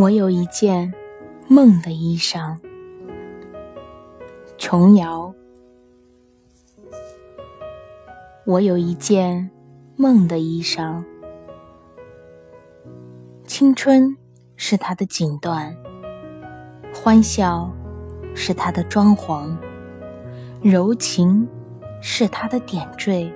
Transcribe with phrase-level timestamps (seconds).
[0.00, 0.94] 我有一件
[1.46, 2.56] 梦的衣裳，
[4.56, 5.34] 琼瑶。
[8.46, 9.50] 我有一件
[9.96, 11.04] 梦的衣裳，
[13.44, 14.16] 青春
[14.56, 15.76] 是它的锦缎，
[16.94, 17.70] 欢笑
[18.34, 19.54] 是它的装潢，
[20.62, 21.46] 柔情
[22.00, 23.30] 是它的点缀。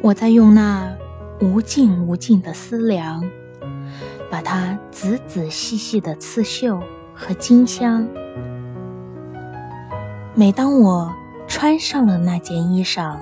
[0.00, 0.96] 我在用那
[1.40, 3.28] 无尽无尽的思量。
[4.34, 6.80] 把它仔仔细细的刺绣
[7.14, 8.04] 和金镶。
[10.34, 11.14] 每当我
[11.46, 13.16] 穿上了那件衣裳，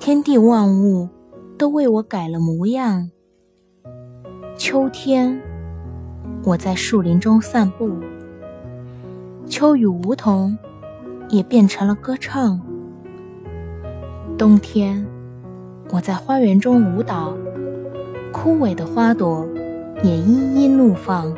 [0.00, 1.08] 天地万物
[1.56, 3.12] 都为我改了模样。
[4.58, 5.40] 秋天，
[6.42, 7.96] 我在树林中散步，
[9.46, 10.58] 秋雨梧桐
[11.28, 12.60] 也变成了歌唱。
[14.36, 15.06] 冬天，
[15.92, 17.32] 我在花园中舞蹈，
[18.32, 19.46] 枯萎的花朵。
[20.02, 21.32] 也一一怒放。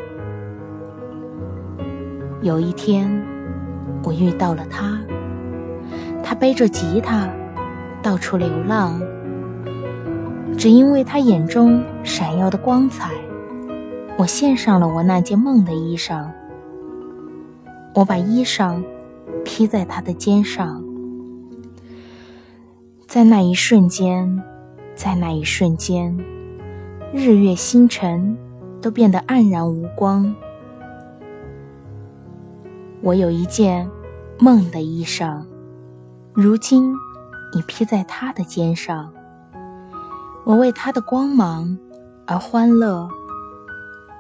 [2.40, 3.10] 有一天，
[4.02, 4.98] 我遇到了他，
[6.22, 7.28] 他背着吉他
[8.02, 9.00] 到处流浪，
[10.56, 13.10] 只因为他眼中闪耀的光彩。
[14.16, 16.26] 我献上了我那件梦的衣裳，
[17.94, 18.82] 我把衣裳
[19.44, 20.82] 披在他的肩上，
[23.06, 24.42] 在那一瞬间，
[24.94, 26.16] 在那一瞬间，
[27.12, 28.38] 日月星辰。
[28.84, 30.34] 都变得黯然无光。
[33.00, 33.90] 我有一件
[34.38, 35.42] 梦的衣裳，
[36.34, 36.92] 如今
[37.54, 39.10] 已披在他的肩上。
[40.44, 41.78] 我为他的光芒
[42.26, 43.08] 而欢乐。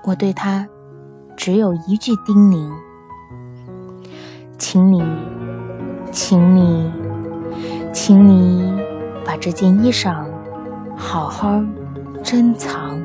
[0.06, 0.66] 我对他
[1.36, 2.72] 只有一句叮咛：
[4.56, 5.02] 请你，
[6.10, 6.90] 请你，
[7.92, 8.82] 请你
[9.26, 10.24] 把这件衣裳
[10.96, 11.62] 好好
[12.22, 12.98] 珍藏。